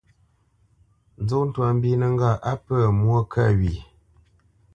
Nzó 1.21 1.37
twâ 1.53 1.65
mbínə́ 1.75 2.09
ŋgâʼ 2.15 2.41
á 2.51 2.53
pə̂ 2.65 2.77
mwô 2.99 3.17
kə 3.31 3.43
wye? 3.59 3.73